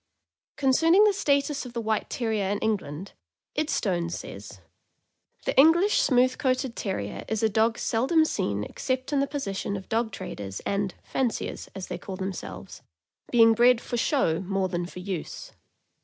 [0.55, 3.11] Concerning the status of the White Terrier in England,"
[3.55, 4.59] Idstone" says:
[5.45, 9.77] The English smooth coated Terrier is a dog seldom seen except in the pos session
[9.77, 12.81] of dog traders and "fanciers," as they call themselves,
[13.31, 15.51] being bred for show more than for use.